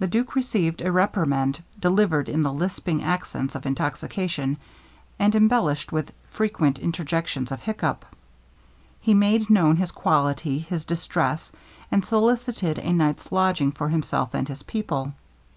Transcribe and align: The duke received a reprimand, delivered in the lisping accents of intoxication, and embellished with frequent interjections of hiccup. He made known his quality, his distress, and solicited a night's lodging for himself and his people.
The 0.00 0.08
duke 0.08 0.34
received 0.34 0.80
a 0.82 0.90
reprimand, 0.90 1.62
delivered 1.78 2.28
in 2.28 2.42
the 2.42 2.52
lisping 2.52 3.04
accents 3.04 3.54
of 3.54 3.64
intoxication, 3.66 4.56
and 5.16 5.32
embellished 5.32 5.92
with 5.92 6.12
frequent 6.28 6.80
interjections 6.80 7.52
of 7.52 7.60
hiccup. 7.62 8.04
He 9.00 9.14
made 9.14 9.48
known 9.48 9.76
his 9.76 9.92
quality, 9.92 10.58
his 10.58 10.84
distress, 10.84 11.52
and 11.88 12.04
solicited 12.04 12.80
a 12.80 12.92
night's 12.92 13.30
lodging 13.30 13.70
for 13.70 13.90
himself 13.90 14.34
and 14.34 14.48
his 14.48 14.64
people. 14.64 15.12